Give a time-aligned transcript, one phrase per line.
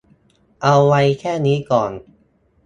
[0.61, 1.91] เอาไว้แค่นี้ก่อน